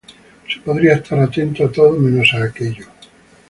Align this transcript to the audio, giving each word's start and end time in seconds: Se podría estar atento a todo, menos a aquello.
Se 0.51 0.59
podría 0.61 0.95
estar 0.95 1.19
atento 1.19 1.63
a 1.63 1.71
todo, 1.71 1.91
menos 1.91 2.33
a 2.33 2.45
aquello. 2.45 2.87